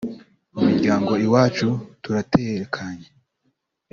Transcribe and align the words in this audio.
mu 0.53 0.61
miryango 0.67 1.11
iwacu 1.25 1.67
turatekanye 2.03 3.07